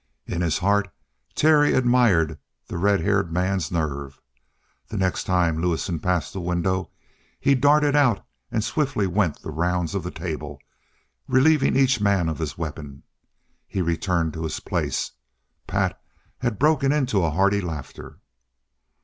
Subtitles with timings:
[0.25, 0.91] In his heart
[1.35, 4.19] Terry admired that red haired man's nerve.
[4.87, 6.89] The next time Lewison passed the window,
[7.39, 10.57] he darted out and swiftly went the rounds of the table,
[11.27, 13.03] relieving each man of his weapon.
[13.67, 15.11] He returned to his place.
[15.67, 16.01] Pat
[16.39, 18.17] had broken into hearty laughter.